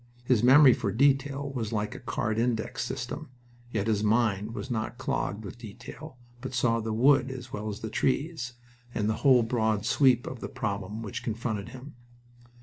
His 0.23 0.41
memory 0.41 0.73
for 0.73 0.91
detail 0.91 1.51
was 1.53 1.71
like 1.71 1.93
a 1.93 1.99
card 1.99 2.39
index 2.39 2.83
system, 2.83 3.29
yet 3.71 3.85
his 3.85 4.03
mind 4.03 4.55
was 4.55 4.71
not 4.71 4.97
clogged 4.97 5.45
with 5.45 5.59
detail, 5.59 6.17
but 6.41 6.55
saw 6.55 6.79
the 6.79 6.91
wood 6.91 7.29
as 7.29 7.53
well 7.53 7.69
as 7.69 7.81
the 7.81 7.89
trees, 7.91 8.53
and 8.95 9.07
the 9.07 9.17
whole 9.21 9.43
broad 9.43 9.85
sweep 9.85 10.25
of 10.25 10.39
the 10.39 10.49
problem 10.49 11.03
which 11.03 11.21
confronted 11.21 11.69
him. 11.69 11.93